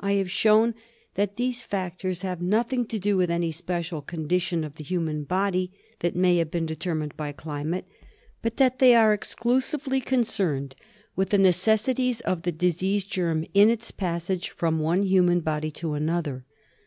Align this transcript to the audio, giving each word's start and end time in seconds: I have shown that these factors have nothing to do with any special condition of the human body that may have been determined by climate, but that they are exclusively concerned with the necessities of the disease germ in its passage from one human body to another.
I 0.00 0.12
have 0.12 0.30
shown 0.30 0.72
that 1.16 1.36
these 1.36 1.60
factors 1.62 2.22
have 2.22 2.40
nothing 2.40 2.86
to 2.86 2.98
do 2.98 3.18
with 3.18 3.30
any 3.30 3.50
special 3.52 4.00
condition 4.00 4.64
of 4.64 4.76
the 4.76 4.82
human 4.82 5.24
body 5.24 5.70
that 5.98 6.16
may 6.16 6.38
have 6.38 6.50
been 6.50 6.64
determined 6.64 7.14
by 7.14 7.32
climate, 7.32 7.86
but 8.40 8.56
that 8.56 8.78
they 8.78 8.94
are 8.94 9.12
exclusively 9.12 10.00
concerned 10.00 10.76
with 11.14 11.28
the 11.28 11.36
necessities 11.36 12.22
of 12.22 12.40
the 12.40 12.52
disease 12.52 13.04
germ 13.04 13.44
in 13.52 13.68
its 13.68 13.90
passage 13.90 14.48
from 14.48 14.78
one 14.78 15.02
human 15.02 15.40
body 15.40 15.70
to 15.72 15.92
another. 15.92 16.46